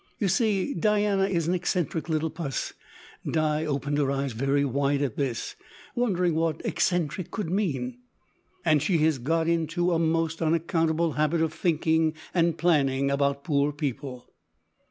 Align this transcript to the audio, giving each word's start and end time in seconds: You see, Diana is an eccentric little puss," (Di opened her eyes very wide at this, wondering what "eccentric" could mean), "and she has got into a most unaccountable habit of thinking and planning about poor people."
You 0.17 0.29
see, 0.29 0.73
Diana 0.73 1.25
is 1.25 1.47
an 1.47 1.53
eccentric 1.53 2.09
little 2.09 2.31
puss," 2.31 2.73
(Di 3.23 3.67
opened 3.67 3.99
her 3.99 4.09
eyes 4.09 4.33
very 4.33 4.65
wide 4.65 5.03
at 5.03 5.15
this, 5.15 5.55
wondering 5.93 6.33
what 6.33 6.59
"eccentric" 6.65 7.29
could 7.29 7.51
mean), 7.51 7.99
"and 8.65 8.81
she 8.81 8.97
has 8.97 9.19
got 9.19 9.47
into 9.47 9.91
a 9.93 9.99
most 9.99 10.41
unaccountable 10.41 11.11
habit 11.11 11.41
of 11.43 11.53
thinking 11.53 12.15
and 12.33 12.57
planning 12.57 13.11
about 13.11 13.43
poor 13.43 13.71
people." 13.71 14.27